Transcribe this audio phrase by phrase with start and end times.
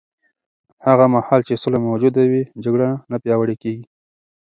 [0.85, 3.85] هغه مهال چې سوله موجوده وي، جګړه نه پیاوړې کېږي.